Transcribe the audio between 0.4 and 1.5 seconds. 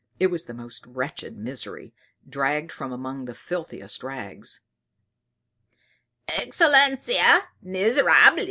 the most wretched